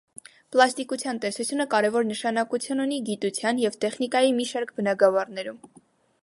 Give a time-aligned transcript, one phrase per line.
[0.53, 5.63] Պլաստիկության տեսությունը կարևոր նշանակություն ունի գիտության և տեխնիկայի մի շարք բնագավառներում։